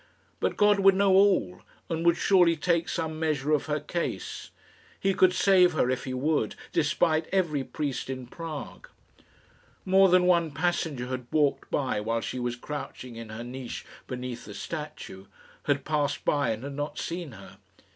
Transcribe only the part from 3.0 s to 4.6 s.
measure of her case.